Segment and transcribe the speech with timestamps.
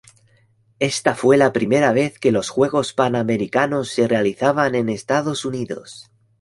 [0.79, 6.09] Esta fue la primera vez que los Juegos Panamericanos se realizaban en Estados Unidos.